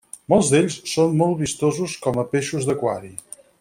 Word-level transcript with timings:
Molts 0.31 0.47
d'ells 0.53 0.77
són 0.93 1.13
molt 1.21 1.37
vistosos 1.43 1.97
com 2.07 2.21
a 2.23 2.27
peixos 2.35 2.69
d'aquari. 2.71 3.17